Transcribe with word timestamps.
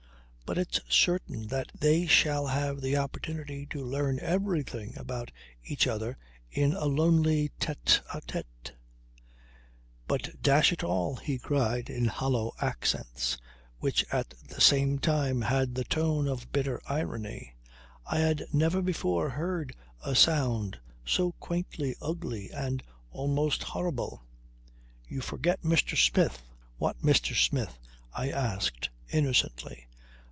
But 0.51 0.57
it's 0.57 0.81
certain 0.89 1.47
that 1.47 1.71
they 1.73 2.05
shall 2.07 2.47
have 2.47 2.81
the 2.81 2.97
opportunity 2.97 3.65
to 3.67 3.81
learn 3.85 4.19
everything 4.19 4.93
about 4.97 5.31
each 5.63 5.87
other 5.87 6.17
in 6.51 6.73
a 6.73 6.87
lonely 6.87 7.51
tete 7.57 8.01
a 8.13 8.19
tete." 8.19 8.73
"But 10.09 10.41
dash 10.41 10.73
it 10.73 10.83
all," 10.83 11.15
he 11.15 11.39
cried 11.39 11.89
in 11.89 12.03
hollow 12.03 12.51
accents 12.59 13.37
which 13.79 14.03
at 14.11 14.33
the 14.45 14.59
same 14.59 14.99
time 14.99 15.39
had 15.43 15.73
the 15.73 15.85
tone 15.85 16.27
of 16.27 16.51
bitter 16.51 16.81
irony 16.85 17.55
I 18.05 18.17
had 18.17 18.45
never 18.51 18.81
before 18.81 19.29
heard 19.29 19.73
a 20.03 20.15
sound 20.15 20.79
so 21.05 21.31
quaintly 21.39 21.95
ugly 22.01 22.49
and 22.51 22.83
almost 23.09 23.63
horrible 23.63 24.25
"You 25.07 25.21
forget 25.21 25.61
Mr. 25.61 25.95
Smith." 25.97 26.43
"What 26.75 27.01
Mr. 27.01 27.41
Smith?" 27.41 27.79
I 28.13 28.29
asked 28.31 28.89
innocently. 29.13 29.87